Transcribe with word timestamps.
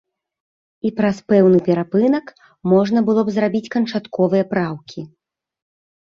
І 0.87 0.91
праз 0.99 1.17
пэўны 1.33 1.59
перапынак 1.67 2.31
можна 2.73 3.03
было 3.09 3.21
б 3.27 3.35
зрабіць 3.35 3.69
канчатковыя 3.75 4.47
праўкі. 4.55 5.05